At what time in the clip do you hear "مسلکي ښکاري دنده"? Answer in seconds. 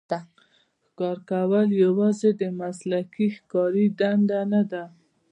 2.59-4.61